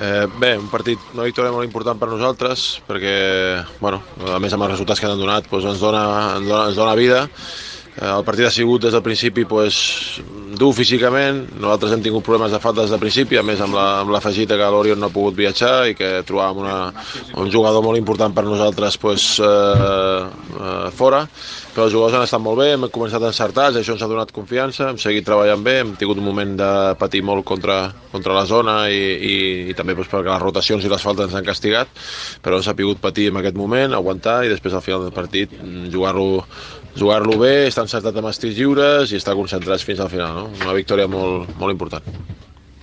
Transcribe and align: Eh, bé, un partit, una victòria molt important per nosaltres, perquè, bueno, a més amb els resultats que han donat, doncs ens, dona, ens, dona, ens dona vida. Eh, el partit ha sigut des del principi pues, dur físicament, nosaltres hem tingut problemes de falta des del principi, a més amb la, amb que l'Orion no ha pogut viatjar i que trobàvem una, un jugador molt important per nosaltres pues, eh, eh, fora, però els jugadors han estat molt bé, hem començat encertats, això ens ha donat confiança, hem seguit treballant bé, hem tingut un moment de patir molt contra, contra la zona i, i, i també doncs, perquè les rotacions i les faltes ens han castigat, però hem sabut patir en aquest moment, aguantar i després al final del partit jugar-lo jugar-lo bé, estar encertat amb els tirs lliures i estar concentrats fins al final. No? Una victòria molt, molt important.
Eh, 0.00 0.26
bé, 0.40 0.54
un 0.56 0.68
partit, 0.72 1.00
una 1.12 1.26
victòria 1.28 1.52
molt 1.52 1.66
important 1.66 1.98
per 2.00 2.08
nosaltres, 2.08 2.78
perquè, 2.88 3.16
bueno, 3.82 3.98
a 4.32 4.38
més 4.40 4.54
amb 4.56 4.64
els 4.64 4.72
resultats 4.72 5.02
que 5.02 5.10
han 5.10 5.20
donat, 5.20 5.50
doncs 5.50 5.66
ens, 5.74 5.82
dona, 5.82 6.04
ens, 6.38 6.46
dona, 6.48 6.62
ens 6.70 6.78
dona 6.78 6.94
vida. 6.96 7.18
Eh, 7.98 8.08
el 8.08 8.24
partit 8.24 8.48
ha 8.48 8.54
sigut 8.54 8.86
des 8.86 8.96
del 8.96 9.04
principi 9.04 9.44
pues, 9.44 9.76
dur 10.60 10.74
físicament, 10.76 11.46
nosaltres 11.56 11.94
hem 11.94 12.02
tingut 12.04 12.24
problemes 12.26 12.52
de 12.52 12.60
falta 12.60 12.82
des 12.82 12.92
del 12.92 13.00
principi, 13.00 13.38
a 13.40 13.44
més 13.46 13.62
amb 13.64 13.72
la, 13.76 13.86
amb 14.02 14.12
que 14.12 14.68
l'Orion 14.74 14.98
no 15.00 15.08
ha 15.08 15.14
pogut 15.14 15.36
viatjar 15.38 15.88
i 15.88 15.94
que 15.96 16.10
trobàvem 16.28 16.60
una, 16.60 16.76
un 17.40 17.48
jugador 17.52 17.82
molt 17.84 17.96
important 17.96 18.34
per 18.36 18.44
nosaltres 18.44 18.98
pues, 19.00 19.24
eh, 19.40 20.26
eh, 20.60 20.90
fora, 20.96 21.22
però 21.72 21.86
els 21.86 21.94
jugadors 21.94 22.18
han 22.18 22.26
estat 22.26 22.42
molt 22.44 22.60
bé, 22.60 22.72
hem 22.74 22.84
començat 22.92 23.24
encertats, 23.24 23.78
això 23.80 23.94
ens 23.94 24.04
ha 24.04 24.10
donat 24.10 24.34
confiança, 24.36 24.90
hem 24.90 24.98
seguit 25.00 25.24
treballant 25.24 25.64
bé, 25.64 25.78
hem 25.80 25.94
tingut 26.00 26.20
un 26.20 26.28
moment 26.28 26.52
de 26.58 26.70
patir 27.00 27.22
molt 27.24 27.46
contra, 27.48 27.78
contra 28.12 28.36
la 28.36 28.44
zona 28.44 28.76
i, 28.92 29.00
i, 29.00 29.36
i 29.70 29.78
també 29.78 29.96
doncs, 29.96 30.10
perquè 30.12 30.28
les 30.28 30.44
rotacions 30.44 30.84
i 30.84 30.92
les 30.92 31.06
faltes 31.08 31.30
ens 31.30 31.38
han 31.40 31.46
castigat, 31.46 31.88
però 32.44 32.58
hem 32.58 32.66
sabut 32.66 33.00
patir 33.00 33.30
en 33.30 33.40
aquest 33.40 33.56
moment, 33.56 33.96
aguantar 33.96 34.42
i 34.44 34.52
després 34.52 34.76
al 34.76 34.84
final 34.84 35.06
del 35.06 35.16
partit 35.16 35.56
jugar-lo 35.94 36.44
jugar-lo 36.96 37.38
bé, 37.38 37.68
estar 37.68 37.84
encertat 37.86 38.16
amb 38.18 38.30
els 38.30 38.40
tirs 38.42 38.56
lliures 38.58 39.12
i 39.12 39.18
estar 39.20 39.36
concentrats 39.38 39.84
fins 39.86 40.00
al 40.02 40.10
final. 40.10 40.34
No? 40.34 40.49
Una 40.58 40.72
victòria 40.76 41.06
molt, 41.10 41.52
molt 41.62 41.72
important. 41.76 42.06